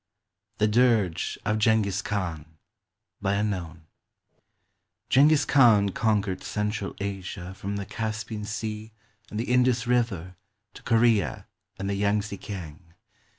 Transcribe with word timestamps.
THE 0.57 0.67
DIRGE 0.67 1.37
OF 1.45 1.59
JENGHIZ 1.59 2.01
KHAN 2.01 2.45
[Jenghiz 5.11 5.45
Khan 5.45 5.89
conquered 5.89 6.43
central 6.43 6.95
Asia 6.99 7.53
from 7.53 7.75
the 7.75 7.85
Caspian 7.85 8.43
Sea 8.43 8.93
and 9.29 9.39
the 9.39 9.51
Indus 9.53 9.85
River 9.85 10.37
to 10.73 10.81
Korea 10.81 11.45
and 11.77 11.87
the 11.87 11.93
Yang 11.93 12.21
tze 12.21 12.37
kiang. 12.39 12.79